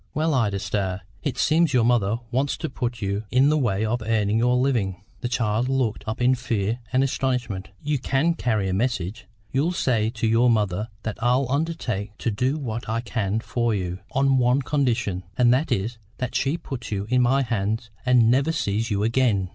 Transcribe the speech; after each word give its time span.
"Well, 0.15 0.33
Ida 0.33 0.57
Starr, 0.57 1.01
it 1.21 1.37
seems 1.37 1.75
your 1.75 1.83
mother 1.83 2.17
wants 2.31 2.57
to 2.57 2.71
put 2.71 3.03
you 3.03 3.25
in 3.29 3.49
the 3.49 3.57
way 3.59 3.85
of 3.85 4.01
earning 4.01 4.39
your 4.39 4.55
living." 4.55 5.03
The 5.19 5.29
child 5.29 5.69
looked 5.69 6.03
up 6.07 6.19
in 6.23 6.33
fear 6.33 6.79
and 6.91 7.03
astonishment. 7.03 7.69
"You 7.83 7.99
can 7.99 8.33
carry 8.33 8.67
a 8.67 8.73
message? 8.73 9.27
You'll 9.51 9.73
say 9.73 10.09
to 10.09 10.25
your 10.25 10.49
mother 10.49 10.87
that 11.03 11.21
I'll 11.21 11.45
undertake 11.51 12.17
to 12.17 12.31
do 12.31 12.57
what 12.57 12.89
I 12.89 13.01
can 13.01 13.41
for 13.41 13.75
you, 13.75 13.99
on 14.13 14.39
one 14.39 14.63
condition, 14.63 15.21
and 15.37 15.53
that 15.53 15.71
is 15.71 15.99
that 16.17 16.33
she 16.33 16.57
puts 16.57 16.91
you 16.91 17.05
in 17.11 17.21
my 17.21 17.43
hands 17.43 17.91
and 18.03 18.31
never 18.31 18.51
sees 18.51 18.89
you 18.89 19.03
again." 19.03 19.49